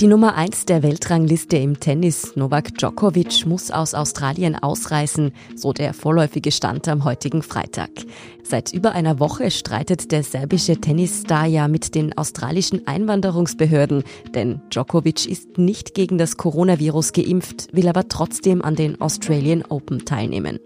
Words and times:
Die 0.00 0.06
Nummer 0.06 0.36
1 0.36 0.66
der 0.66 0.84
Weltrangliste 0.84 1.56
im 1.56 1.80
Tennis, 1.80 2.36
Novak 2.36 2.72
Djokovic, 2.78 3.46
muss 3.46 3.72
aus 3.72 3.94
Australien 3.94 4.54
ausreisen, 4.54 5.32
so 5.56 5.72
der 5.72 5.92
vorläufige 5.92 6.52
Stand 6.52 6.86
am 6.86 7.02
heutigen 7.02 7.42
Freitag. 7.42 7.90
Seit 8.44 8.72
über 8.72 8.92
einer 8.92 9.18
Woche 9.18 9.50
streitet 9.50 10.12
der 10.12 10.22
serbische 10.22 10.80
Tennisstar 10.80 11.46
ja 11.46 11.66
mit 11.66 11.96
den 11.96 12.16
australischen 12.16 12.86
Einwanderungsbehörden, 12.86 14.04
denn 14.36 14.60
Djokovic 14.70 15.26
ist 15.26 15.58
nicht 15.58 15.94
gegen 15.94 16.16
das 16.16 16.36
Coronavirus 16.36 17.12
geimpft, 17.12 17.66
will 17.72 17.88
aber 17.88 18.06
trotzdem 18.06 18.62
an 18.62 18.76
den 18.76 19.00
Australian 19.00 19.64
Open 19.68 20.04
teilnehmen. 20.04 20.60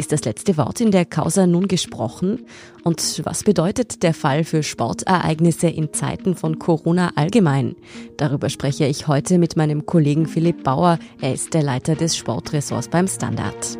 Ist 0.00 0.12
das 0.12 0.24
letzte 0.24 0.56
Wort 0.56 0.80
in 0.80 0.92
der 0.92 1.04
Causa 1.04 1.46
nun 1.46 1.68
gesprochen? 1.68 2.46
Und 2.84 3.20
was 3.26 3.44
bedeutet 3.44 4.02
der 4.02 4.14
Fall 4.14 4.44
für 4.44 4.62
Sportereignisse 4.62 5.68
in 5.68 5.92
Zeiten 5.92 6.34
von 6.34 6.58
Corona 6.58 7.12
allgemein? 7.16 7.76
Darüber 8.16 8.48
spreche 8.48 8.86
ich 8.86 9.08
heute 9.08 9.36
mit 9.36 9.58
meinem 9.58 9.84
Kollegen 9.84 10.24
Philipp 10.24 10.64
Bauer. 10.64 10.98
Er 11.20 11.34
ist 11.34 11.52
der 11.52 11.62
Leiter 11.62 11.96
des 11.96 12.16
Sportressorts 12.16 12.88
beim 12.88 13.08
Standard. 13.08 13.78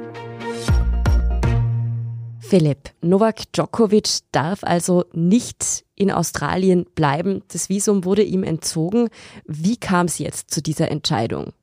Philipp, 2.39 2.91
Novak 3.01 3.51
Djokovic 3.53 4.19
darf 4.31 4.63
also 4.63 5.07
nicht 5.15 5.87
in 5.95 6.11
Australien 6.11 6.85
bleiben. 6.95 7.45
Das 7.49 7.71
Visum 7.71 8.05
wurde 8.05 8.25
ihm 8.25 8.43
entzogen. 8.43 9.09
Wie 9.47 9.79
kam 9.79 10.05
es 10.05 10.19
jetzt 10.19 10.51
zu 10.51 10.61
dieser 10.61 10.91
Entscheidung? 10.91 11.55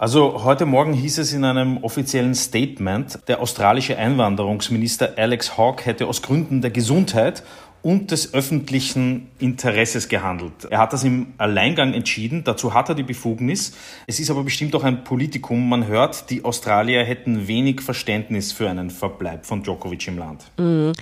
Also 0.00 0.44
heute 0.44 0.64
Morgen 0.64 0.94
hieß 0.94 1.18
es 1.18 1.34
in 1.34 1.44
einem 1.44 1.84
offiziellen 1.84 2.34
Statement, 2.34 3.18
der 3.28 3.42
australische 3.42 3.98
Einwanderungsminister 3.98 5.12
Alex 5.18 5.58
Hawke 5.58 5.84
hätte 5.84 6.06
aus 6.06 6.22
Gründen 6.22 6.62
der 6.62 6.70
Gesundheit 6.70 7.42
und 7.82 8.10
des 8.10 8.32
öffentlichen 8.32 9.28
Interesses 9.38 10.08
gehandelt. 10.08 10.64
Er 10.70 10.78
hat 10.78 10.94
das 10.94 11.04
im 11.04 11.34
Alleingang 11.36 11.92
entschieden, 11.92 12.44
dazu 12.44 12.72
hat 12.72 12.88
er 12.88 12.94
die 12.94 13.02
Befugnis. 13.02 13.76
Es 14.06 14.18
ist 14.20 14.30
aber 14.30 14.42
bestimmt 14.42 14.74
auch 14.74 14.84
ein 14.84 15.04
Politikum. 15.04 15.68
Man 15.68 15.86
hört, 15.86 16.30
die 16.30 16.46
Australier 16.46 17.04
hätten 17.04 17.46
wenig 17.46 17.82
Verständnis 17.82 18.52
für 18.52 18.70
einen 18.70 18.88
Verbleib 18.88 19.44
von 19.44 19.62
Djokovic 19.62 20.08
im 20.08 20.16
Land. 20.16 20.50
Mhm. 20.56 20.94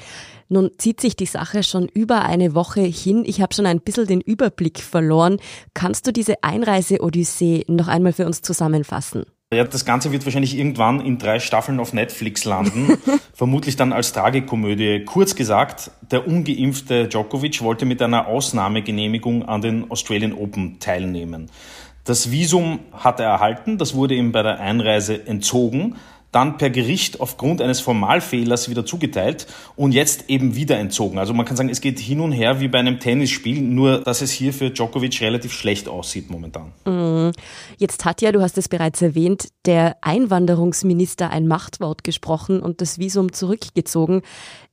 Nun 0.49 0.71
zieht 0.79 1.01
sich 1.01 1.15
die 1.15 1.27
Sache 1.27 1.63
schon 1.63 1.89
über 1.89 2.25
eine 2.25 2.55
Woche 2.55 2.81
hin. 2.81 3.25
Ich 3.27 3.41
habe 3.41 3.55
schon 3.55 3.67
ein 3.67 3.81
bisschen 3.81 4.07
den 4.07 4.21
Überblick 4.21 4.81
verloren. 4.81 5.39
Kannst 5.75 6.07
du 6.07 6.13
diese 6.13 6.43
Einreise-Odyssee 6.43 7.65
noch 7.69 7.89
einmal 7.89 8.13
für 8.13 8.27
uns 8.27 8.41
zusammenfassen? 8.41 9.27
Ja, 9.53 9.65
das 9.65 9.87
Ganze 9.87 10.13
wird 10.13 10.27
wahrscheinlich 10.27 10.59
irgendwann 10.59 11.01
in 11.01 11.17
drei 11.17 11.39
Staffeln 11.41 11.81
auf 11.81 11.95
Netflix 11.95 12.45
landen. 12.45 12.99
Vermutlich 13.33 13.77
dann 13.77 13.95
als 13.95 14.13
Tragikomödie. 14.13 15.05
Kurz 15.07 15.35
gesagt, 15.35 15.91
der 16.11 16.27
ungeimpfte 16.27 17.09
Djokovic 17.09 17.63
wollte 17.63 17.87
mit 17.87 18.03
einer 18.03 18.27
Ausnahmegenehmigung 18.27 19.49
an 19.49 19.63
den 19.63 19.91
Australian 19.91 20.35
Open 20.35 20.81
teilnehmen. 20.81 21.51
Das 22.05 22.31
Visum 22.31 22.81
hat 22.93 23.21
er 23.21 23.27
erhalten, 23.27 23.77
das 23.77 23.95
wurde 23.95 24.15
ihm 24.15 24.33
bei 24.33 24.43
der 24.43 24.61
Einreise 24.61 25.27
entzogen 25.27 25.97
dann 26.33 26.59
per 26.59 26.71
Gericht 26.71 27.21
aufgrund 27.21 27.63
eines 27.63 27.81
Formalfehlers 27.81 28.69
wieder 28.69 28.85
zugeteilt 28.85 29.47
und 29.77 29.93
jetzt 29.93 30.29
eben 30.29 30.55
wieder 30.55 30.79
entzogen. 30.79 31.19
Also 31.19 31.33
man 31.33 31.47
kann 31.47 31.57
sagen, 31.57 31.71
es 31.71 31.81
geht 31.81 31.99
hin 31.99 32.21
und 32.21 32.33
her 32.33 32.61
wie 32.61 32.69
bei 32.69 32.79
einem 32.79 33.01
Tennisspiel, 33.01 33.61
nur 33.63 34.01
dass 34.01 34.21
es 34.21 34.31
hier 34.31 34.53
für 34.53 34.71
Djokovic 34.71 35.21
relativ 35.21 35.53
schlecht 35.53 35.89
aussieht 35.89 36.31
momentan. 36.31 36.73
Mhm. 36.85 37.33
Jetzt 37.79 38.05
hat 38.05 38.21
ja, 38.21 38.33
du 38.33 38.43
hast 38.43 38.59
es 38.59 38.69
bereits 38.69 39.01
erwähnt, 39.01 39.49
der 39.65 39.97
Einwanderungsminister 40.03 41.31
ein 41.31 41.47
Machtwort 41.47 42.05
gesprochen 42.05 42.61
und 42.61 42.81
das 42.81 42.99
Visum 42.99 43.33
zurückgezogen. 43.33 44.23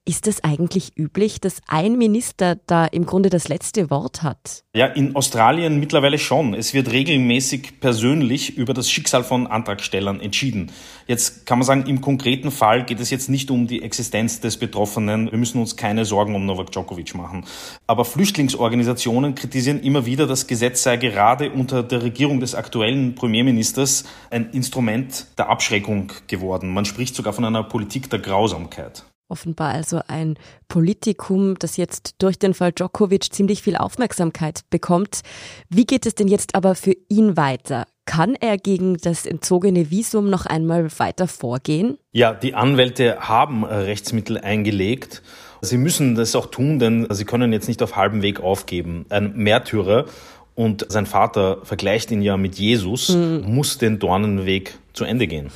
Ist 0.08 0.28
es 0.28 0.44
eigentlich 0.44 0.96
üblich, 0.96 1.42
dass 1.42 1.62
ein 1.68 1.98
Minister 1.98 2.58
da 2.68 2.86
im 2.86 3.08
Grunde 3.08 3.32
das 3.32 3.48
letzte 3.48 3.90
Wort 3.90 4.22
hat? 4.22 4.64
Ja, 4.76 4.86
in 4.86 5.16
Australien 5.16 5.80
mittlerweile 5.80 6.20
schon. 6.20 6.54
Es 6.54 6.76
wird 6.76 6.92
regelmäßig 6.92 7.80
persönlich 7.80 8.56
über 8.56 8.76
das 8.76 8.88
Schicksal 8.88 9.24
von 9.24 9.48
Antragstellern 9.48 10.20
entschieden. 10.20 10.72
Jetzt 11.08 11.48
kann 11.48 11.58
man 11.58 11.66
sagen, 11.66 11.88
im 11.88 12.02
konkreten 12.02 12.52
Fall 12.52 12.86
geht 12.86 13.00
es 13.00 13.10
jetzt 13.10 13.30
nicht 13.30 13.50
um 13.50 13.66
die 13.66 13.82
Existenz 13.82 14.40
des 14.42 14.58
Betroffenen. 14.58 15.32
Wir 15.32 15.40
müssen 15.40 15.60
uns 15.60 15.76
keine 15.76 16.06
Sorgen 16.06 16.36
um 16.36 16.46
Novak 16.46 16.72
Djokovic 16.72 17.16
machen. 17.16 17.44
Aber 17.88 18.06
Flüchtlingsorganisationen 18.06 19.34
kritisieren 19.34 19.82
immer 19.82 20.06
wieder, 20.06 20.28
das 20.28 20.46
Gesetz 20.46 20.84
sei 20.84 20.98
gerade 20.98 21.50
unter 21.50 21.82
der 21.82 22.04
Regierung 22.04 22.40
des 22.40 22.54
aktuellen 22.54 23.16
Premierministers 23.16 24.04
ein 24.30 24.52
Instrument 24.52 25.26
der 25.40 25.50
Abschreckung 25.50 26.12
geworden. 26.28 26.72
Man 26.72 26.86
spricht 26.86 27.16
sogar 27.16 27.34
von 27.34 27.44
einer 27.44 27.64
Politik 27.64 28.12
der 28.12 28.20
Grausamkeit. 28.20 29.04
Offenbar 29.28 29.74
also 29.74 30.02
ein 30.08 30.38
Politikum, 30.68 31.58
das 31.58 31.78
jetzt 31.78 32.16
durch 32.20 32.38
den 32.38 32.54
Fall 32.54 32.72
Djokovic 32.72 33.34
ziemlich 33.34 33.64
viel 33.64 33.76
Aufmerksamkeit 33.76 34.62
bekommt. 34.70 35.22
Wie 35.68 35.86
geht 35.86 36.06
es 36.06 36.14
denn 36.14 36.28
jetzt 36.28 36.54
aber 36.54 36.76
für 36.76 36.94
ihn 37.10 37.36
weiter? 37.36 37.88
Kann 38.06 38.36
er 38.36 38.58
gegen 38.58 38.98
das 38.98 39.26
entzogene 39.26 39.90
Visum 39.90 40.30
noch 40.30 40.46
einmal 40.46 40.88
weiter 41.00 41.28
vorgehen? 41.28 41.98
Ja, 42.12 42.36
die 42.36 42.54
Anwälte 42.54 43.18
haben 43.20 43.64
Rechtsmittel 43.64 44.38
eingelegt. 44.38 45.24
Sie 45.62 45.78
müssen 45.78 46.14
das 46.14 46.36
auch 46.36 46.46
tun, 46.46 46.78
denn 46.78 47.08
sie 47.10 47.26
können 47.26 47.52
jetzt 47.52 47.68
nicht 47.68 47.82
auf 47.82 47.96
halbem 47.96 48.22
Weg 48.22 48.42
aufgeben. 48.42 49.08
Ein 49.10 49.34
Märtyrer 49.36 50.06
und 50.54 50.86
sein 50.90 51.08
Vater 51.08 51.60
vergleicht 51.64 52.12
ihn 52.12 52.22
ja 52.22 52.38
mit 52.38 52.56
Jesus, 52.56 53.10
mhm. 53.10 53.44
muss 53.48 53.80
den 53.80 53.98
Dornenweg 53.98 54.78
zu 54.94 55.04
Ende 55.04 55.26
gehen. 55.26 55.50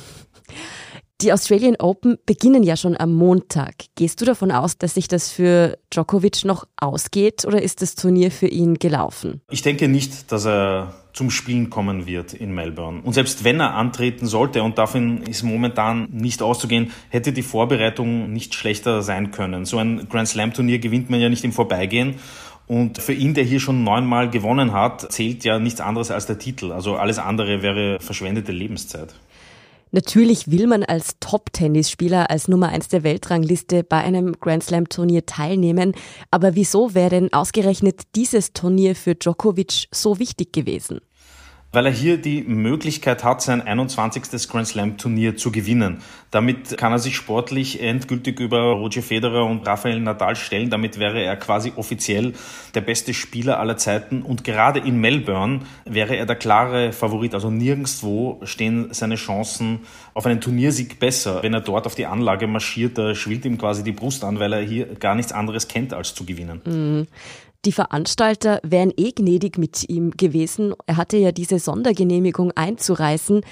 Die 1.22 1.34
Australian 1.34 1.76
Open 1.76 2.16
beginnen 2.24 2.62
ja 2.62 2.78
schon 2.78 2.96
am 2.98 3.12
Montag. 3.12 3.74
Gehst 3.94 4.22
du 4.22 4.24
davon 4.24 4.50
aus, 4.50 4.78
dass 4.78 4.94
sich 4.94 5.06
das 5.06 5.30
für 5.30 5.76
Djokovic 5.92 6.46
noch 6.46 6.66
ausgeht 6.80 7.44
oder 7.44 7.60
ist 7.60 7.82
das 7.82 7.94
Turnier 7.94 8.30
für 8.30 8.46
ihn 8.46 8.78
gelaufen? 8.78 9.42
Ich 9.50 9.60
denke 9.60 9.88
nicht, 9.88 10.32
dass 10.32 10.46
er 10.46 10.94
zum 11.12 11.30
Spielen 11.30 11.68
kommen 11.68 12.06
wird 12.06 12.32
in 12.32 12.54
Melbourne. 12.54 13.02
Und 13.02 13.12
selbst 13.12 13.44
wenn 13.44 13.60
er 13.60 13.74
antreten 13.74 14.26
sollte, 14.26 14.62
und 14.62 14.78
davon 14.78 15.22
ist 15.24 15.42
momentan 15.42 16.08
nicht 16.10 16.40
auszugehen, 16.40 16.90
hätte 17.10 17.34
die 17.34 17.42
Vorbereitung 17.42 18.32
nicht 18.32 18.54
schlechter 18.54 19.02
sein 19.02 19.30
können. 19.30 19.66
So 19.66 19.76
ein 19.76 20.08
Grand 20.08 20.28
Slam 20.28 20.54
Turnier 20.54 20.78
gewinnt 20.78 21.10
man 21.10 21.20
ja 21.20 21.28
nicht 21.28 21.44
im 21.44 21.52
Vorbeigehen. 21.52 22.14
Und 22.66 22.98
für 22.98 23.12
ihn, 23.12 23.34
der 23.34 23.44
hier 23.44 23.60
schon 23.60 23.84
neunmal 23.84 24.30
gewonnen 24.30 24.72
hat, 24.72 25.12
zählt 25.12 25.44
ja 25.44 25.58
nichts 25.58 25.82
anderes 25.82 26.10
als 26.10 26.24
der 26.24 26.38
Titel. 26.38 26.72
Also 26.72 26.96
alles 26.96 27.18
andere 27.18 27.60
wäre 27.60 27.98
verschwendete 28.00 28.52
Lebenszeit. 28.52 29.12
Natürlich 29.92 30.50
will 30.50 30.68
man 30.68 30.84
als 30.84 31.16
Top-Tennisspieler, 31.18 32.30
als 32.30 32.46
Nummer 32.46 32.68
eins 32.68 32.88
der 32.88 33.02
Weltrangliste 33.02 33.82
bei 33.82 33.98
einem 33.98 34.38
Grand 34.38 34.62
Slam-Turnier 34.62 35.26
teilnehmen. 35.26 35.94
Aber 36.30 36.54
wieso 36.54 36.94
wäre 36.94 37.10
denn 37.10 37.32
ausgerechnet 37.32 38.02
dieses 38.14 38.52
Turnier 38.52 38.94
für 38.94 39.16
Djokovic 39.16 39.88
so 39.90 40.18
wichtig 40.20 40.52
gewesen? 40.52 41.00
Weil 41.72 41.86
er 41.86 41.92
hier 41.92 42.18
die 42.18 42.42
Möglichkeit 42.42 43.22
hat, 43.22 43.42
sein 43.42 43.62
21. 43.62 44.48
Grand 44.48 44.66
Slam 44.66 44.96
Turnier 44.96 45.36
zu 45.36 45.52
gewinnen. 45.52 45.98
Damit 46.30 46.76
kann 46.76 46.92
er 46.92 46.98
sich 46.98 47.16
sportlich 47.16 47.82
endgültig 47.82 48.40
über 48.40 48.72
Roger 48.72 49.02
Federer 49.02 49.46
und 49.46 49.66
Rafael 49.66 50.00
Nadal 50.00 50.36
stellen. 50.36 50.70
Damit 50.70 50.98
wäre 50.98 51.22
er 51.22 51.36
quasi 51.36 51.72
offiziell 51.76 52.34
der 52.74 52.80
beste 52.80 53.14
Spieler 53.14 53.60
aller 53.60 53.76
Zeiten. 53.76 54.22
Und 54.22 54.42
gerade 54.42 54.80
in 54.80 55.00
Melbourne 55.00 55.60
wäre 55.84 56.16
er 56.16 56.26
der 56.26 56.36
klare 56.36 56.92
Favorit. 56.92 57.34
Also 57.34 57.50
nirgendwo 57.50 58.40
stehen 58.44 58.92
seine 58.92 59.16
Chancen 59.16 59.80
auf 60.14 60.26
einen 60.26 60.40
Turniersieg 60.40 60.98
besser. 60.98 61.42
Wenn 61.42 61.54
er 61.54 61.60
dort 61.60 61.86
auf 61.86 61.94
die 61.94 62.06
Anlage 62.06 62.46
marschiert, 62.46 62.98
da 62.98 63.14
schwillt 63.14 63.44
ihm 63.44 63.58
quasi 63.58 63.84
die 63.84 63.92
Brust 63.92 64.24
an, 64.24 64.40
weil 64.40 64.52
er 64.52 64.62
hier 64.62 64.86
gar 64.96 65.14
nichts 65.14 65.32
anderes 65.32 65.68
kennt, 65.68 65.94
als 65.94 66.14
zu 66.14 66.24
gewinnen. 66.24 66.60
Mhm. 66.64 67.06
Die 67.66 67.72
Veranstalter 67.72 68.58
wären 68.62 68.92
eh 68.96 69.12
gnädig 69.12 69.58
mit 69.58 69.88
ihm 69.90 70.12
gewesen. 70.12 70.74
Er 70.86 70.96
hatte 70.96 71.18
ja 71.18 71.30
diese 71.30 71.58
Sondergenehmigung 71.58 72.52
einzureißen. 72.52 73.42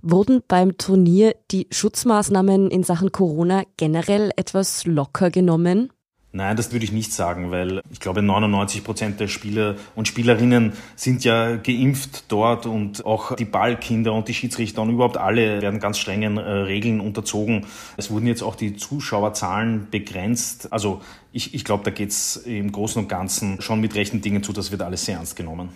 Wurden 0.00 0.42
beim 0.48 0.78
Turnier 0.78 1.36
die 1.50 1.66
Schutzmaßnahmen 1.70 2.70
in 2.70 2.84
Sachen 2.84 3.12
Corona 3.12 3.64
generell 3.76 4.30
etwas 4.36 4.86
locker 4.86 5.30
genommen? 5.30 5.92
Nein, 6.32 6.56
das 6.56 6.70
würde 6.70 6.84
ich 6.84 6.92
nicht 6.92 7.12
sagen, 7.12 7.50
weil 7.50 7.82
ich 7.90 7.98
glaube, 7.98 8.22
99 8.22 8.84
Prozent 8.84 9.18
der 9.18 9.26
Spieler 9.26 9.74
und 9.96 10.06
Spielerinnen 10.06 10.74
sind 10.94 11.24
ja 11.24 11.56
geimpft 11.56 12.26
dort 12.28 12.66
und 12.66 13.04
auch 13.04 13.34
die 13.34 13.44
Ballkinder 13.44 14.12
und 14.12 14.28
die 14.28 14.34
Schiedsrichter 14.34 14.82
und 14.82 14.90
überhaupt 14.90 15.16
alle 15.16 15.60
werden 15.60 15.80
ganz 15.80 15.98
strengen 15.98 16.38
äh, 16.38 16.40
Regeln 16.42 17.00
unterzogen. 17.00 17.66
Es 17.96 18.12
wurden 18.12 18.28
jetzt 18.28 18.42
auch 18.42 18.54
die 18.54 18.76
Zuschauerzahlen 18.76 19.88
begrenzt. 19.90 20.72
Also 20.72 21.00
ich, 21.32 21.52
ich 21.52 21.64
glaube, 21.64 21.82
da 21.82 21.90
geht 21.90 22.10
es 22.10 22.36
im 22.36 22.70
Großen 22.70 23.02
und 23.02 23.08
Ganzen 23.08 23.60
schon 23.60 23.80
mit 23.80 23.96
rechten 23.96 24.20
Dingen 24.20 24.44
zu. 24.44 24.52
Das 24.52 24.70
wird 24.70 24.82
alles 24.82 25.04
sehr 25.04 25.16
ernst 25.16 25.34
genommen. 25.34 25.70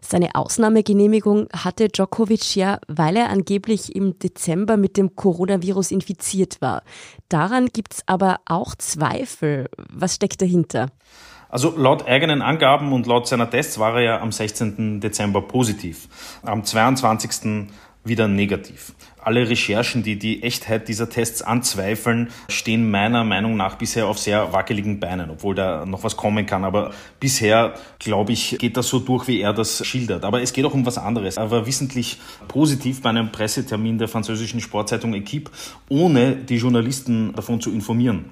Seine 0.00 0.34
Ausnahmegenehmigung 0.34 1.48
hatte 1.52 1.88
Djokovic 1.88 2.56
ja, 2.56 2.78
weil 2.88 3.16
er 3.16 3.30
angeblich 3.30 3.94
im 3.94 4.18
Dezember 4.18 4.76
mit 4.76 4.96
dem 4.96 5.16
Coronavirus 5.16 5.90
infiziert 5.90 6.60
war. 6.60 6.82
Daran 7.28 7.66
gibt 7.66 7.94
es 7.94 8.02
aber 8.06 8.38
auch 8.46 8.74
Zweifel. 8.74 9.68
Was 9.92 10.14
steckt 10.14 10.40
dahinter? 10.40 10.88
Also 11.48 11.74
laut 11.76 12.06
eigenen 12.06 12.42
Angaben 12.42 12.92
und 12.92 13.06
laut 13.06 13.28
seiner 13.28 13.48
Tests 13.48 13.78
war 13.78 13.94
er 13.96 14.02
ja 14.02 14.20
am 14.20 14.32
16. 14.32 15.00
Dezember 15.00 15.42
positiv, 15.42 16.08
am 16.42 16.64
22. 16.64 17.68
wieder 18.06 18.28
negativ. 18.28 18.92
Alle 19.20 19.48
Recherchen, 19.48 20.04
die 20.04 20.18
die 20.18 20.42
Echtheit 20.44 20.86
dieser 20.88 21.10
Tests 21.10 21.42
anzweifeln, 21.42 22.28
stehen 22.48 22.90
meiner 22.90 23.24
Meinung 23.24 23.56
nach 23.56 23.74
bisher 23.74 24.06
auf 24.06 24.18
sehr 24.18 24.52
wackeligen 24.52 25.00
Beinen, 25.00 25.30
obwohl 25.30 25.56
da 25.56 25.84
noch 25.84 26.04
was 26.04 26.16
kommen 26.16 26.46
kann. 26.46 26.64
Aber 26.64 26.92
bisher, 27.18 27.74
glaube 27.98 28.32
ich, 28.32 28.56
geht 28.58 28.76
das 28.76 28.88
so 28.88 29.00
durch, 29.00 29.26
wie 29.26 29.40
er 29.40 29.52
das 29.52 29.84
schildert. 29.84 30.24
Aber 30.24 30.42
es 30.42 30.52
geht 30.52 30.64
auch 30.64 30.74
um 30.74 30.86
was 30.86 30.96
anderes. 30.96 31.36
Er 31.36 31.50
war 31.50 31.66
wissentlich 31.66 32.18
positiv 32.46 33.02
bei 33.02 33.10
einem 33.10 33.32
Pressetermin 33.32 33.98
der 33.98 34.08
französischen 34.08 34.60
Sportzeitung 34.60 35.12
Equipe, 35.14 35.50
ohne 35.88 36.36
die 36.36 36.56
Journalisten 36.56 37.32
davon 37.34 37.60
zu 37.60 37.72
informieren. 37.72 38.26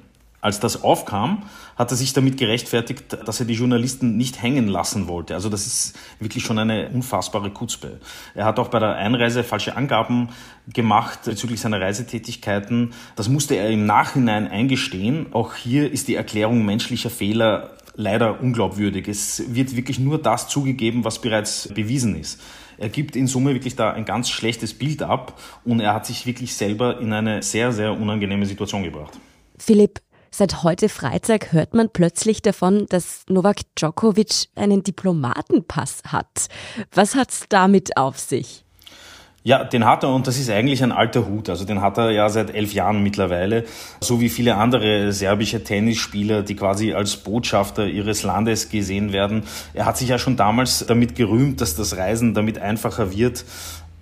Als 0.44 0.61
das 0.61 0.85
aufkam, 0.85 1.44
hat 1.75 1.91
er 1.91 1.96
sich 1.96 2.12
damit 2.12 2.37
gerechtfertigt, 2.37 3.17
dass 3.25 3.41
er 3.41 3.46
die 3.46 3.55
Journalisten 3.55 4.19
nicht 4.19 4.43
hängen 4.43 4.69
lassen 4.69 5.08
wollte. 5.08 5.35
Also 5.35 5.49
das 5.49 5.67
ist 5.67 5.99
wirklich 6.20 6.44
schon 6.44 6.58
eine 6.58 6.91
unfassbare 6.91 7.50
Kutzpe. 7.50 7.99
Er 8.35 8.44
hat 8.44 8.58
auch 8.58 8.69
bei 8.69 8.79
der 8.79 8.94
Einreise 8.96 9.43
falsche 9.43 9.75
Angaben 9.75 10.29
gemacht 10.70 11.20
bezüglich 11.25 11.62
seiner 11.62 11.81
Reisetätigkeiten. 11.81 12.93
Das 13.17 13.31
musste 13.31 13.55
er 13.55 13.70
im 13.70 13.87
Nachhinein 13.87 14.46
eingestehen. 14.46 15.32
Auch 15.32 15.55
hier 15.55 15.91
ist 15.91 16.08
die 16.08 16.14
Erklärung 16.14 16.62
menschlicher 16.67 17.08
Fehler 17.08 17.70
leider 17.94 18.43
unglaubwürdig. 18.43 19.08
Es 19.08 19.55
wird 19.55 19.75
wirklich 19.76 19.99
nur 19.99 20.20
das 20.20 20.49
zugegeben, 20.49 21.05
was 21.05 21.23
bereits 21.23 21.69
bewiesen 21.73 22.20
ist. 22.20 22.38
Er 22.76 22.91
gibt 22.91 23.17
in 23.17 23.29
Summe 23.29 23.55
wirklich 23.55 23.76
da 23.76 23.94
ein 23.94 24.05
ganz 24.05 24.29
schlechtes 24.29 24.75
Bild 24.75 25.02
ab 25.02 25.41
und 25.64 25.81
er 25.81 25.94
hat 25.94 26.05
sich 26.05 26.26
wirklich 26.26 26.55
selber 26.55 27.00
in 27.00 27.14
eine 27.14 27.43
sehr, 27.43 27.73
sehr 27.73 27.99
unangenehme 27.99 28.44
Situation 28.44 28.82
gebracht. 28.82 29.19
Philipp, 29.58 30.00
Seit 30.36 30.64
heute 30.64 30.88
Freitag 30.88 31.52
hört 31.52 31.75
man 31.75 31.90
plötzlich 31.90 32.42
davon, 32.42 32.86
dass 32.88 33.22
Novak 33.28 33.58
Djokovic 33.76 34.48
einen 34.56 34.82
Diplomatenpass 34.82 36.02
hat. 36.08 36.48
Was 36.92 37.14
hat's 37.14 37.44
damit 37.48 37.96
auf 37.96 38.19
sich? 38.19 38.64
Ja, 39.44 39.62
den 39.62 39.84
hat 39.84 40.02
er 40.02 40.12
und 40.12 40.26
das 40.26 40.36
ist 40.36 40.50
eigentlich 40.50 40.82
ein 40.82 40.90
alter 40.90 41.28
Hut. 41.28 41.48
Also 41.50 41.64
den 41.64 41.81
hat 41.81 41.98
er 41.98 42.10
ja 42.10 42.28
seit 42.31 42.52
elf 42.52 42.72
Jahren 42.72 43.04
mittlerweile, 43.04 43.62
so 44.00 44.20
wie 44.20 44.28
viele 44.28 44.56
andere 44.56 45.12
serbische 45.12 45.62
Tennisspieler, 45.62 46.42
die 46.42 46.56
quasi 46.56 46.94
als 46.94 47.19
Botschafter 47.19 47.86
ihres 47.86 48.25
Landes 48.25 48.70
gesehen 48.70 49.12
werden. 49.12 49.44
Er 49.72 49.86
hat 49.86 49.98
sich 49.98 50.08
ja 50.08 50.19
schon 50.19 50.36
damals 50.36 50.84
damit 50.84 51.14
gerühmt, 51.14 51.60
dass 51.60 51.76
das 51.76 51.96
Reisen 51.96 52.34
damit 52.34 52.58
einfacher 52.58 53.12
wird. 53.12 53.44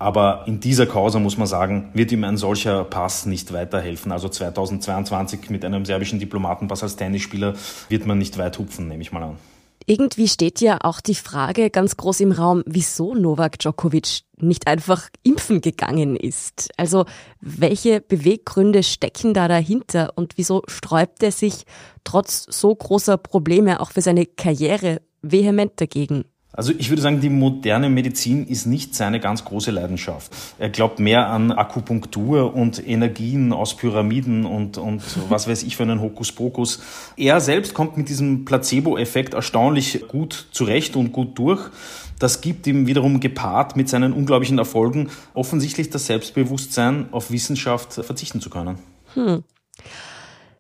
Aber 0.03 0.43
in 0.47 0.59
dieser 0.59 0.87
Causa 0.87 1.21
muss 1.21 1.39
man 1.39 1.47
sagen, 1.47 1.91
wird 1.95 2.11
ihm 2.11 2.25
ein 2.25 2.37
solcher 2.37 2.83
Pass 2.83 3.25
nicht 3.25 3.53
weiterhelfen. 3.53 4.11
Also 4.11 4.29
2022 4.29 5.49
mit 5.49 5.65
einem 5.65 5.85
serbischen 5.85 6.19
Diplomatenpass 6.19 6.83
als 6.83 6.97
Tennisspieler 6.97 7.55
wird 7.89 8.05
man 8.05 8.19
nicht 8.19 8.37
weit 8.37 8.59
hupfen, 8.59 8.89
nehme 8.89 9.01
ich 9.03 9.13
mal 9.13 9.23
an. 9.23 9.39
Irgendwie 9.87 10.27
steht 10.27 10.61
ja 10.61 10.79
auch 10.83 11.01
die 11.01 11.15
Frage 11.15 11.71
ganz 11.71 11.97
groß 11.97 12.21
im 12.21 12.33
Raum, 12.33 12.63
wieso 12.67 13.15
Novak 13.15 13.61
Djokovic 13.61 14.23
nicht 14.39 14.67
einfach 14.67 15.09
impfen 15.23 15.61
gegangen 15.61 16.17
ist. 16.17 16.71
Also 16.77 17.05
welche 17.41 18.01
Beweggründe 18.01 18.83
stecken 18.83 19.35
da 19.35 19.47
dahinter 19.47 20.13
und 20.17 20.35
wieso 20.37 20.63
sträubt 20.67 21.23
er 21.23 21.33
sich 21.33 21.65
trotz 22.03 22.47
so 22.49 22.75
großer 22.75 23.19
Probleme 23.19 23.81
auch 23.81 23.93
für 23.93 24.03
seine 24.03 24.27
Karriere 24.27 25.01
vehement 25.23 25.81
dagegen? 25.81 26.25
Also 26.55 26.73
ich 26.77 26.91
würde 26.91 27.01
sagen, 27.01 27.21
die 27.21 27.31
moderne 27.31 27.89
Medizin 27.89 28.47
ist 28.47 28.67
nicht 28.67 28.95
seine 28.95 29.21
ganz 29.21 29.45
große 29.45 29.71
Leidenschaft. 29.71 30.31
Er 30.59 30.69
glaubt 30.69 30.99
mehr 30.99 31.29
an 31.29 31.51
Akupunktur 31.51 32.55
und 32.55 32.87
Energien 32.87 33.55
aus 33.55 33.75
Pyramiden 33.75 34.45
und, 34.45 34.77
und 34.77 35.03
was 35.31 35.49
weiß 35.49 35.63
ich 35.63 35.77
für 35.77 35.85
einen 35.85 36.03
Hokuspokus. 36.03 36.83
Er 37.17 37.41
selbst 37.41 37.73
kommt 37.73 37.97
mit 37.97 38.11
diesem 38.11 38.45
Placebo-Effekt 38.45 39.33
erstaunlich 39.33 40.07
gut 40.09 40.49
zurecht 40.53 40.95
und 40.95 41.13
gut 41.13 41.39
durch. 41.39 41.71
Das 42.19 42.43
gibt 42.43 42.67
ihm 42.67 42.87
wiederum 42.87 43.19
gepaart 43.19 43.75
mit 43.75 43.89
seinen 43.89 44.13
unglaublichen 44.13 44.59
Erfolgen 44.59 45.09
offensichtlich 45.33 45.89
das 45.89 46.07
Selbstbewusstsein, 46.07 47.09
auf 47.13 47.31
Wissenschaft 47.31 47.95
verzichten 47.95 48.43
zu 48.43 48.51
können. 48.51 48.79
Hm. 49.15 49.43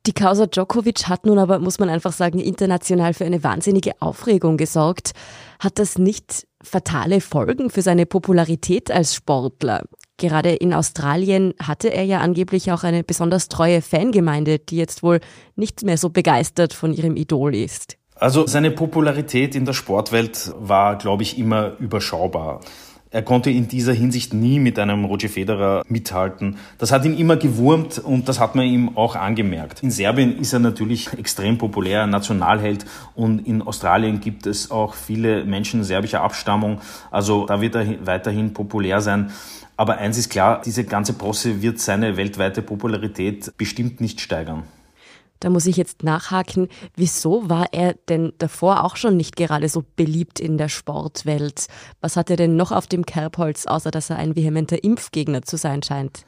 Die 0.07 0.13
Causa 0.13 0.47
Djokovic 0.47 1.09
hat 1.09 1.27
nun 1.27 1.39
aber, 1.39 1.61
muss 1.61 1.79
man 1.79 1.89
einfach 1.89 2.13
sagen, 2.13 2.41
international 2.41 3.15
für 3.15 3.25
eine 3.25 3.45
wahnsinnige 3.45 3.93
Aufregung 4.01 4.57
gesorgt. 4.57 5.13
Hat 5.61 5.79
das 5.79 5.97
nicht 5.97 6.49
fatale 6.61 7.21
Folgen 7.21 7.71
für 7.71 7.83
seine 7.83 8.05
Popularität 8.05 8.91
als 8.91 9.15
Sportler? 9.15 9.85
Gerade 10.17 10.51
in 10.51 10.75
Australien 10.75 11.55
hatte 11.63 11.93
er 11.93 12.03
ja 12.05 12.21
angeblich 12.21 12.73
auch 12.73 12.83
eine 12.83 13.05
besonders 13.05 13.49
treue 13.49 13.81
Fangemeinde, 13.81 14.59
die 14.59 14.77
jetzt 14.77 15.05
wohl 15.05 15.21
nicht 15.55 15.85
mehr 15.85 15.97
so 15.97 16.11
begeistert 16.11 16.75
von 16.75 16.93
ihrem 16.93 17.15
Idol 17.15 17.55
ist. 17.55 17.97
Also 18.17 18.47
seine 18.49 18.73
Popularität 18.73 19.55
in 19.55 19.65
der 19.65 19.73
Sportwelt 19.73 20.53
war, 20.59 20.99
glaube 20.99 21.23
ich, 21.23 21.39
immer 21.39 21.77
überschaubar. 21.79 22.61
Er 23.15 23.21
konnte 23.21 23.51
in 23.51 23.69
dieser 23.69 23.93
Hinsicht 23.93 24.33
nie 24.33 24.59
mit 24.59 24.79
einem 24.79 25.05
Roger 25.05 25.29
Federer 25.29 25.85
mithalten. 25.87 26.57
Das 26.79 26.93
hat 26.93 27.05
ihn 27.05 27.15
immer 27.15 27.37
gewurmt 27.37 27.99
und 27.99 28.27
das 28.27 28.41
hat 28.41 28.55
man 28.55 28.65
ihm 28.65 28.97
auch 28.97 29.17
angemerkt. 29.17 29.83
In 29.83 29.91
Serbien 29.91 30.39
ist 30.39 30.55
er 30.55 30.61
natürlich 30.61 31.13
extrem 31.19 31.59
populär, 31.59 32.07
Nationalheld 32.07 32.87
und 33.15 33.47
in 33.47 33.61
Australien 33.61 34.21
gibt 34.21 34.47
es 34.47 34.71
auch 34.71 34.95
viele 34.95 35.45
Menschen 35.45 35.85
serbischer 35.85 36.23
Abstammung. 36.23 36.81
Also 37.11 37.45
da 37.45 37.61
wird 37.61 37.75
er 37.75 37.87
weiterhin 38.07 38.55
populär 38.55 39.03
sein. 39.03 39.31
Aber 39.77 39.99
eins 39.99 40.17
ist 40.17 40.31
klar, 40.31 40.63
diese 40.65 40.85
ganze 40.85 41.13
Posse 41.13 41.61
wird 41.61 41.81
seine 41.81 42.17
weltweite 42.17 42.63
Popularität 42.63 43.53
bestimmt 43.59 44.01
nicht 44.01 44.23
steigern. 44.23 44.63
Da 45.43 45.51
muss 45.51 45.67
ich 45.67 45.77
jetzt 45.77 46.05
nachhaken, 46.05 46.69
wieso 46.95 47.49
war 47.51 47.67
er 47.73 47.95
denn 48.09 48.33
davor 48.39 48.85
auch 48.85 48.95
schon 48.95 49.17
nicht 49.17 49.35
gerade 49.35 49.69
so 49.69 49.83
beliebt 49.97 50.39
in 50.39 50.57
der 50.57 50.69
Sportwelt? 50.69 51.67
Was 52.01 52.17
hat 52.17 52.31
er 52.31 52.37
denn 52.37 52.55
noch 52.55 52.71
auf 52.71 52.87
dem 52.87 53.05
Kerbholz, 53.05 53.67
außer 53.67 53.91
dass 53.91 54.09
er 54.09 54.17
ein 54.19 54.37
vehementer 54.37 54.85
Impfgegner 54.85 55.43
zu 55.43 55.57
sein 55.57 55.83
scheint? 55.83 56.25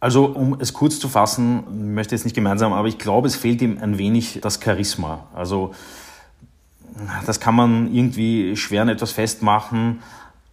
Also, 0.00 0.26
um 0.26 0.58
es 0.58 0.72
kurz 0.72 0.98
zu 0.98 1.08
fassen, 1.08 1.94
möchte 1.94 2.16
jetzt 2.16 2.24
nicht 2.24 2.34
gemeinsam, 2.34 2.72
aber 2.72 2.88
ich 2.88 2.98
glaube, 2.98 3.28
es 3.28 3.36
fehlt 3.36 3.62
ihm 3.62 3.78
ein 3.80 3.98
wenig 3.98 4.40
das 4.42 4.58
Charisma. 4.60 5.28
Also, 5.32 5.72
das 7.26 7.38
kann 7.38 7.54
man 7.54 7.94
irgendwie 7.94 8.56
schwer 8.56 8.82
an 8.82 8.88
etwas 8.88 9.12
festmachen, 9.12 10.02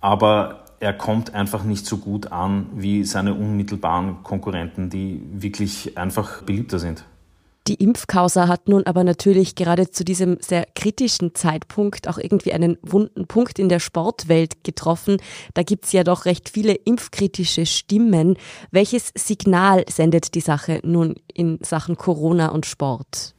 aber 0.02 0.66
er 0.80 0.94
kommt 0.94 1.34
einfach 1.34 1.64
nicht 1.64 1.88
so 1.88 1.98
gut 1.98 2.32
an 2.32 2.68
wie 2.76 3.04
seine 3.06 3.34
unmittelbaren 3.34 4.22
Konkurrenten, 4.22 4.92
die 4.92 5.24
wirklich 5.34 5.98
einfach 5.98 6.44
beliebter 6.44 6.78
sind. 6.78 7.06
Die 7.68 7.76
Impfkausa 7.76 8.48
hat 8.48 8.68
nun 8.68 8.88
aber 8.88 9.04
natürlich 9.04 9.54
gerade 9.54 9.92
zu 9.92 10.04
diesem 10.04 10.38
sehr 10.42 10.66
kritischen 10.74 11.36
Zeitpunkt 11.36 12.08
auch 12.08 12.18
irgendwie 12.18 12.54
einen 12.54 12.78
wunden 12.82 13.28
Punkt 13.28 13.60
in 13.60 13.70
der 13.70 13.80
Sportwelt 13.80 14.64
getroffen. 14.64 15.18
Da 15.54 15.62
gibt's 15.62 15.92
ja 15.92 16.04
doch 16.04 16.26
recht 16.26 16.50
viele 16.50 16.74
impfkritische 16.74 17.68
Stimmen. 17.68 18.38
Welches 18.72 19.12
Signal 19.16 19.86
sendet 19.88 20.34
die 20.34 20.42
Sache 20.42 20.80
nun 20.84 21.16
in 21.32 21.60
Sachen 21.62 21.98
Corona 21.98 22.48
und 22.48 22.66
Sport? 22.66 23.36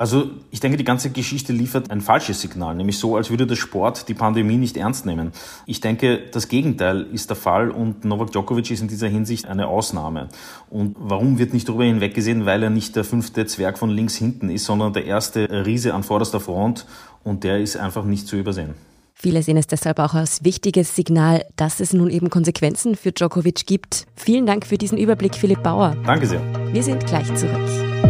Also 0.00 0.30
ich 0.50 0.60
denke, 0.60 0.78
die 0.78 0.84
ganze 0.84 1.10
Geschichte 1.10 1.52
liefert 1.52 1.90
ein 1.90 2.00
falsches 2.00 2.40
Signal, 2.40 2.74
nämlich 2.74 2.98
so, 2.98 3.16
als 3.16 3.28
würde 3.28 3.46
der 3.46 3.56
Sport 3.56 4.08
die 4.08 4.14
Pandemie 4.14 4.56
nicht 4.56 4.78
ernst 4.78 5.04
nehmen. 5.04 5.32
Ich 5.66 5.82
denke, 5.82 6.22
das 6.32 6.48
Gegenteil 6.48 7.02
ist 7.12 7.28
der 7.28 7.36
Fall 7.36 7.70
und 7.70 8.06
Novak 8.06 8.32
Djokovic 8.32 8.70
ist 8.70 8.80
in 8.80 8.88
dieser 8.88 9.08
Hinsicht 9.08 9.44
eine 9.44 9.66
Ausnahme. 9.66 10.28
Und 10.70 10.96
warum 10.98 11.38
wird 11.38 11.52
nicht 11.52 11.68
darüber 11.68 11.84
hinweggesehen? 11.84 12.46
Weil 12.46 12.62
er 12.62 12.70
nicht 12.70 12.96
der 12.96 13.04
fünfte 13.04 13.44
Zwerg 13.44 13.76
von 13.76 13.90
links 13.90 14.16
hinten 14.16 14.48
ist, 14.48 14.64
sondern 14.64 14.94
der 14.94 15.04
erste 15.04 15.66
Riese 15.66 15.92
an 15.92 16.02
vorderster 16.02 16.40
Front 16.40 16.86
und 17.22 17.44
der 17.44 17.60
ist 17.60 17.76
einfach 17.76 18.06
nicht 18.06 18.26
zu 18.26 18.36
übersehen. 18.36 18.72
Viele 19.12 19.42
sehen 19.42 19.58
es 19.58 19.66
deshalb 19.66 19.98
auch 19.98 20.14
als 20.14 20.42
wichtiges 20.44 20.96
Signal, 20.96 21.44
dass 21.56 21.78
es 21.78 21.92
nun 21.92 22.08
eben 22.08 22.30
Konsequenzen 22.30 22.96
für 22.96 23.12
Djokovic 23.12 23.66
gibt. 23.66 24.06
Vielen 24.16 24.46
Dank 24.46 24.64
für 24.64 24.78
diesen 24.78 24.96
Überblick, 24.96 25.34
Philipp 25.34 25.62
Bauer. 25.62 25.94
Danke 26.06 26.26
sehr. 26.26 26.40
Wir 26.72 26.82
sind 26.82 27.06
gleich 27.06 27.26
zurück. 27.34 28.09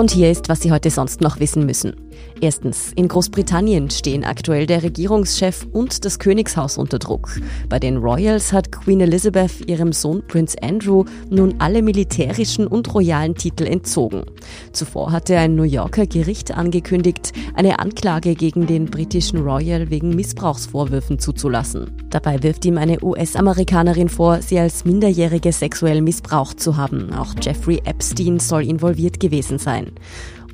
Und 0.00 0.12
hier 0.12 0.30
ist, 0.30 0.48
was 0.48 0.62
Sie 0.62 0.72
heute 0.72 0.88
sonst 0.88 1.20
noch 1.20 1.40
wissen 1.40 1.66
müssen. 1.66 1.92
Erstens, 2.40 2.92
in 2.96 3.06
Großbritannien 3.06 3.90
stehen 3.90 4.24
aktuell 4.24 4.66
der 4.66 4.82
Regierungschef 4.82 5.66
und 5.72 6.06
das 6.06 6.18
Königshaus 6.18 6.78
unter 6.78 6.98
Druck. 6.98 7.38
Bei 7.68 7.78
den 7.78 7.98
Royals 7.98 8.50
hat 8.54 8.72
Queen 8.72 9.02
Elizabeth 9.02 9.68
ihrem 9.68 9.92
Sohn 9.92 10.22
Prince 10.26 10.56
Andrew 10.62 11.04
nun 11.28 11.56
alle 11.58 11.82
militärischen 11.82 12.66
und 12.66 12.92
royalen 12.94 13.34
Titel 13.34 13.64
entzogen. 13.64 14.22
Zuvor 14.72 15.12
hatte 15.12 15.36
ein 15.36 15.54
New 15.54 15.64
Yorker 15.64 16.06
Gericht 16.06 16.56
angekündigt, 16.56 17.32
eine 17.54 17.78
Anklage 17.78 18.34
gegen 18.34 18.66
den 18.66 18.86
britischen 18.86 19.40
Royal 19.40 19.90
wegen 19.90 20.16
Missbrauchsvorwürfen 20.16 21.18
zuzulassen. 21.18 21.90
Dabei 22.08 22.42
wirft 22.42 22.64
ihm 22.64 22.78
eine 22.78 23.04
US-Amerikanerin 23.04 24.08
vor, 24.08 24.40
sie 24.40 24.58
als 24.58 24.86
Minderjährige 24.86 25.52
sexuell 25.52 26.00
missbraucht 26.00 26.58
zu 26.58 26.78
haben. 26.78 27.12
Auch 27.12 27.34
Jeffrey 27.40 27.82
Epstein 27.84 28.40
soll 28.40 28.64
involviert 28.64 29.20
gewesen 29.20 29.58
sein. 29.58 29.89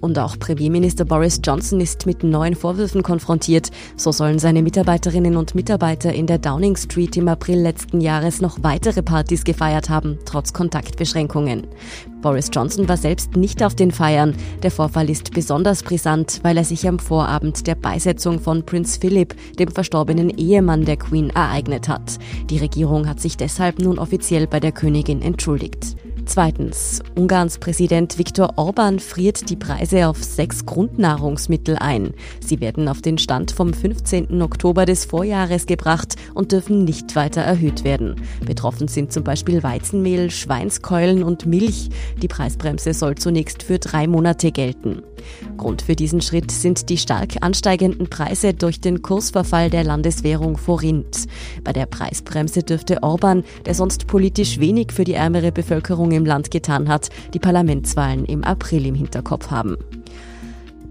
Und 0.00 0.18
auch 0.18 0.38
Premierminister 0.38 1.04
Boris 1.04 1.40
Johnson 1.42 1.80
ist 1.80 2.06
mit 2.06 2.22
neuen 2.22 2.54
Vorwürfen 2.54 3.02
konfrontiert. 3.02 3.70
So 3.96 4.12
sollen 4.12 4.38
seine 4.38 4.62
Mitarbeiterinnen 4.62 5.36
und 5.36 5.54
Mitarbeiter 5.54 6.12
in 6.12 6.26
der 6.26 6.38
Downing 6.38 6.76
Street 6.76 7.16
im 7.16 7.28
April 7.28 7.60
letzten 7.60 8.00
Jahres 8.00 8.40
noch 8.40 8.62
weitere 8.62 9.02
Partys 9.02 9.44
gefeiert 9.44 9.88
haben, 9.88 10.18
trotz 10.24 10.52
Kontaktbeschränkungen. 10.52 11.66
Boris 12.20 12.50
Johnson 12.52 12.88
war 12.88 12.96
selbst 12.96 13.36
nicht 13.36 13.62
auf 13.62 13.74
den 13.74 13.90
Feiern. 13.90 14.34
Der 14.62 14.70
Vorfall 14.70 15.08
ist 15.10 15.32
besonders 15.32 15.82
brisant, 15.82 16.40
weil 16.42 16.56
er 16.56 16.64
sich 16.64 16.86
am 16.88 16.98
Vorabend 16.98 17.66
der 17.66 17.74
Beisetzung 17.74 18.40
von 18.40 18.64
Prinz 18.64 18.96
Philip, 18.96 19.34
dem 19.58 19.70
verstorbenen 19.70 20.30
Ehemann 20.30 20.84
der 20.84 20.96
Queen, 20.96 21.30
ereignet 21.30 21.88
hat. 21.88 22.18
Die 22.50 22.58
Regierung 22.58 23.08
hat 23.08 23.20
sich 23.20 23.36
deshalb 23.36 23.78
nun 23.78 23.98
offiziell 23.98 24.46
bei 24.46 24.60
der 24.60 24.72
Königin 24.72 25.22
entschuldigt. 25.22 25.96
Zweitens. 26.26 27.02
Ungarns 27.14 27.58
Präsident 27.58 28.18
Viktor 28.18 28.54
Orban 28.56 28.98
friert 28.98 29.48
die 29.48 29.54
Preise 29.54 30.08
auf 30.08 30.22
sechs 30.22 30.66
Grundnahrungsmittel 30.66 31.76
ein. 31.76 32.14
Sie 32.40 32.60
werden 32.60 32.88
auf 32.88 33.00
den 33.00 33.16
Stand 33.16 33.52
vom 33.52 33.72
15. 33.72 34.42
Oktober 34.42 34.86
des 34.86 35.04
Vorjahres 35.04 35.66
gebracht 35.66 36.16
und 36.34 36.50
dürfen 36.50 36.84
nicht 36.84 37.14
weiter 37.14 37.42
erhöht 37.42 37.84
werden. 37.84 38.16
Betroffen 38.44 38.88
sind 38.88 39.12
zum 39.12 39.22
Beispiel 39.22 39.62
Weizenmehl, 39.62 40.30
Schweinskeulen 40.30 41.22
und 41.22 41.46
Milch. 41.46 41.90
Die 42.20 42.28
Preisbremse 42.28 42.92
soll 42.92 43.14
zunächst 43.14 43.62
für 43.62 43.78
drei 43.78 44.08
Monate 44.08 44.50
gelten. 44.50 45.02
Grund 45.56 45.82
für 45.82 45.96
diesen 45.96 46.20
Schritt 46.20 46.50
sind 46.50 46.88
die 46.88 46.98
stark 46.98 47.36
ansteigenden 47.40 48.08
Preise 48.08 48.52
durch 48.52 48.80
den 48.80 49.00
Kursverfall 49.00 49.70
der 49.70 49.84
Landeswährung 49.84 50.56
Forint. 50.56 51.26
Bei 51.64 51.72
der 51.72 51.86
Preisbremse 51.86 52.62
dürfte 52.62 53.02
Orban, 53.02 53.44
der 53.64 53.74
sonst 53.74 54.06
politisch 54.06 54.58
wenig 54.58 54.92
für 54.92 55.04
die 55.04 55.14
ärmere 55.14 55.52
Bevölkerung 55.52 56.10
im 56.16 56.26
Land 56.26 56.50
getan 56.50 56.88
hat, 56.88 57.10
die 57.34 57.38
Parlamentswahlen 57.38 58.24
im 58.24 58.44
April 58.44 58.86
im 58.86 58.94
Hinterkopf 58.94 59.50
haben. 59.50 59.76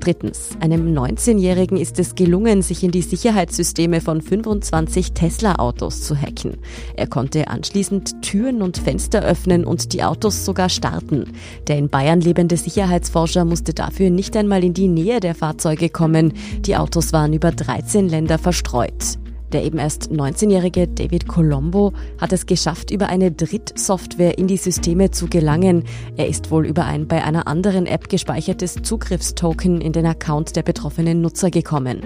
Drittens, 0.06 0.50
einem 0.60 0.94
19-Jährigen 0.96 1.78
ist 1.78 1.98
es 1.98 2.14
gelungen, 2.14 2.62
sich 2.62 2.84
in 2.84 2.92
die 2.92 3.02
Sicherheitssysteme 3.02 4.02
von 4.02 4.22
25 4.22 5.14
Tesla-Autos 5.14 6.04
zu 6.04 6.16
hacken. 6.16 6.58
Er 6.96 7.08
konnte 7.08 7.48
anschließend 7.48 8.22
Türen 8.22 8.62
und 8.62 8.78
Fenster 8.78 9.24
öffnen 9.24 9.66
und 9.66 9.94
die 9.94 10.04
Autos 10.04 10.46
sogar 10.46 10.70
starten. 10.70 11.34
Der 11.68 11.80
in 11.80 11.90
Bayern 11.90 12.22
lebende 12.22 12.56
Sicherheitsforscher 12.56 13.46
musste 13.46 13.74
dafür 13.74 14.12
nicht 14.12 14.38
einmal 14.38 14.64
in 14.64 14.76
die 14.76 14.90
Nähe 14.90 15.20
der 15.20 15.34
Fahrzeuge 15.34 15.90
kommen. 15.90 16.34
Die 16.60 16.76
Autos 16.76 17.12
waren 17.12 17.34
über 17.34 17.52
13 17.52 18.08
Länder 18.08 18.38
verstreut. 18.38 19.18
Der 19.56 19.64
eben 19.64 19.78
erst 19.78 20.12
19-jährige 20.12 20.90
David 20.90 21.30
Colombo 21.30 21.94
hat 22.20 22.34
es 22.34 22.46
geschafft, 22.46 22.92
über 22.92 23.08
eine 23.08 23.32
Drittsoftware 23.32 24.38
in 24.38 24.48
die 24.48 24.58
Systeme 24.58 25.12
zu 25.12 25.28
gelangen. 25.28 25.86
Er 26.18 26.28
ist 26.28 26.52
wohl 26.52 26.66
über 26.66 26.84
ein 26.84 27.08
bei 27.08 27.24
einer 27.24 27.48
anderen 27.48 27.86
App 27.86 28.10
gespeichertes 28.10 28.76
Zugriffstoken 28.84 29.80
in 29.80 29.94
den 29.94 30.08
Account 30.08 30.58
der 30.58 30.64
betroffenen 30.64 31.22
Nutzer 31.22 31.52
gekommen. 31.52 32.02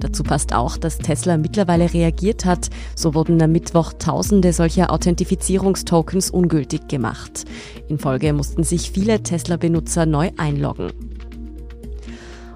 Dazu 0.00 0.22
passt 0.22 0.54
auch, 0.54 0.78
dass 0.78 0.96
Tesla 0.96 1.36
mittlerweile 1.36 1.92
reagiert 1.92 2.46
hat. 2.46 2.70
So 2.96 3.12
wurden 3.12 3.42
am 3.42 3.52
Mittwoch 3.52 3.92
tausende 3.98 4.54
solcher 4.54 4.90
Authentifizierungstokens 4.90 6.30
ungültig 6.30 6.88
gemacht. 6.88 7.44
In 7.86 7.98
Folge 7.98 8.32
mussten 8.32 8.64
sich 8.64 8.92
viele 8.92 9.22
Tesla-Benutzer 9.22 10.06
neu 10.06 10.30
einloggen. 10.38 11.13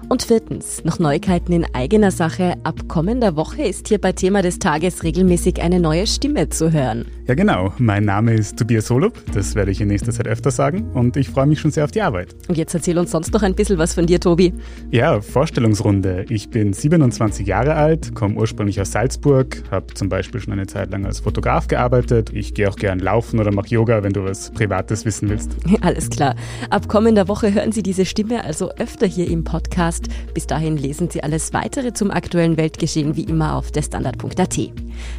Und 0.09 0.23
viertens, 0.23 0.83
noch 0.83 0.97
Neuigkeiten 0.97 1.53
in 1.53 1.67
eigener 1.75 2.09
Sache. 2.09 2.55
Ab 2.63 2.87
kommender 2.87 3.35
Woche 3.35 3.61
ist 3.61 3.89
hier 3.89 4.01
bei 4.01 4.11
Thema 4.11 4.41
des 4.41 4.57
Tages 4.57 5.03
regelmäßig 5.03 5.61
eine 5.61 5.79
neue 5.79 6.07
Stimme 6.07 6.49
zu 6.49 6.71
hören. 6.71 7.05
Ja, 7.29 7.35
genau. 7.35 7.71
Mein 7.77 8.05
Name 8.05 8.33
ist 8.33 8.57
Tobias 8.57 8.89
Holub. 8.89 9.13
Das 9.35 9.53
werde 9.53 9.69
ich 9.69 9.79
in 9.81 9.87
nächster 9.87 10.11
Zeit 10.11 10.27
öfter 10.27 10.49
sagen. 10.49 10.89
Und 10.95 11.15
ich 11.15 11.29
freue 11.29 11.45
mich 11.45 11.59
schon 11.59 11.69
sehr 11.69 11.83
auf 11.83 11.91
die 11.91 12.01
Arbeit. 12.01 12.35
Und 12.47 12.57
jetzt 12.57 12.73
erzähl 12.73 12.97
uns 12.97 13.11
sonst 13.11 13.31
noch 13.33 13.43
ein 13.43 13.53
bisschen 13.53 13.77
was 13.77 13.93
von 13.93 14.07
dir, 14.07 14.19
Tobi. 14.19 14.51
Ja, 14.89 15.21
Vorstellungsrunde. 15.21 16.25
Ich 16.29 16.49
bin 16.49 16.73
27 16.73 17.45
Jahre 17.45 17.75
alt, 17.75 18.15
komme 18.15 18.33
ursprünglich 18.33 18.81
aus 18.81 18.93
Salzburg, 18.93 19.61
habe 19.69 19.93
zum 19.93 20.09
Beispiel 20.09 20.41
schon 20.41 20.53
eine 20.53 20.65
Zeit 20.65 20.89
lang 20.89 21.05
als 21.05 21.19
Fotograf 21.19 21.67
gearbeitet. 21.67 22.31
Ich 22.33 22.55
gehe 22.55 22.67
auch 22.67 22.77
gern 22.77 22.97
laufen 22.97 23.39
oder 23.39 23.53
mache 23.53 23.67
Yoga, 23.67 24.01
wenn 24.01 24.13
du 24.13 24.23
was 24.23 24.49
Privates 24.49 25.05
wissen 25.05 25.29
willst. 25.29 25.55
Alles 25.81 26.09
klar. 26.09 26.33
Ab 26.71 26.87
kommender 26.87 27.27
Woche 27.27 27.53
hören 27.53 27.71
Sie 27.71 27.83
diese 27.83 28.05
Stimme 28.05 28.43
also 28.43 28.71
öfter 28.71 29.05
hier 29.05 29.29
im 29.29 29.43
Podcast. 29.99 30.33
Bis 30.33 30.47
dahin 30.47 30.77
lesen 30.77 31.09
Sie 31.09 31.23
alles 31.23 31.53
weitere 31.53 31.93
zum 31.93 32.11
aktuellen 32.11 32.57
Weltgeschehen 32.57 33.15
wie 33.15 33.23
immer 33.23 33.55
auf 33.55 33.71
derstandard.at. 33.71 34.57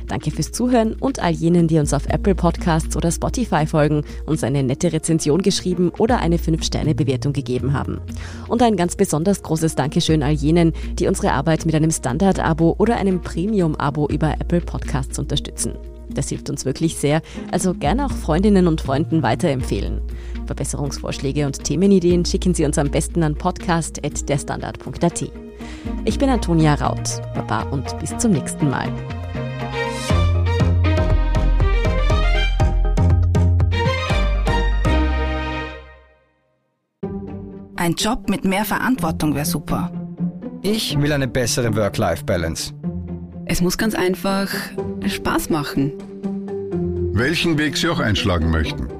Danke 0.09 0.31
fürs 0.31 0.53
Zuhören 0.53 0.95
und 0.95 1.21
all 1.21 1.33
jenen, 1.33 1.69
die 1.69 1.79
uns 1.79 1.93
auf 1.93 2.07
Apple 2.07 2.35
Podcasts 2.35 2.97
oder 2.97 3.11
Spotify 3.11 3.67
folgen, 3.67 4.05
uns 4.27 4.45
eine 4.45 4.63
nette 4.63 4.93
Rezension 4.93 5.43
geschrieben 5.43 5.91
oder 5.99 6.21
eine 6.21 6.37
5-Sterne-Bewertung 6.37 7.33
gegeben 7.33 7.73
haben. 7.73 8.01
Und 8.49 8.63
ein 8.63 8.77
ganz 8.77 8.97
besonders 8.97 9.43
großes 9.43 9.75
Dankeschön 9.75 10.23
all 10.23 10.33
jenen, 10.33 10.73
die 10.99 11.07
unsere 11.07 11.33
Arbeit 11.33 11.67
mit 11.67 11.75
einem 11.75 11.91
Standard-Abo 11.91 12.77
oder 12.79 12.97
einem 12.97 13.21
Premium-Abo 13.21 14.09
über 14.09 14.35
Apple 14.35 14.61
Podcasts 14.61 15.19
unterstützen. 15.19 15.75
Das 16.13 16.29
hilft 16.29 16.51
uns 16.51 16.65
wirklich 16.65 16.97
sehr, 16.97 17.23
also 17.53 17.73
gerne 17.73 18.07
auch 18.07 18.13
Freundinnen 18.13 18.67
und 18.67 18.81
Freunden 18.81 19.23
weiterempfehlen. 19.23 20.01
Verbesserungsvorschläge 20.51 21.47
und 21.47 21.63
Themenideen 21.63 22.25
schicken 22.25 22.55
Sie 22.55 22.65
uns 22.65 22.77
am 22.77 22.91
besten 22.91 23.23
an 23.23 23.37
podcast.derstandard.at. 23.37 25.31
Ich 26.05 26.19
bin 26.19 26.29
Antonia 26.29 26.75
Raut. 26.75 27.23
Baba 27.37 27.63
und 27.71 27.97
bis 28.01 28.19
zum 28.19 28.33
nächsten 28.33 28.69
Mal. 28.69 28.89
Ein 37.77 37.95
Job 37.95 38.29
mit 38.29 38.45
mehr 38.45 38.65
Verantwortung 38.65 39.37
wäre 39.37 39.47
super. 39.47 39.93
Ich 40.63 41.01
will 41.01 41.13
eine 41.13 41.29
bessere 41.29 41.75
Work-Life-Balance. 41.77 42.75
Es 43.47 43.61
muss 43.61 43.79
ganz 43.79 43.95
einfach 43.95 44.49
Spaß 45.07 45.49
machen. 45.51 45.93
Welchen 47.13 47.57
Weg 47.57 47.77
Sie 47.77 47.89
auch 47.89 48.01
einschlagen 48.01 48.51
möchten. 48.51 49.00